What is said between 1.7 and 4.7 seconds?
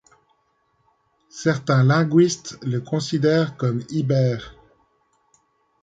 linguistes le considèrent comme ibère.